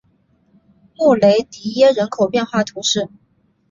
[0.97, 3.07] 穆雷迪耶人口变化图示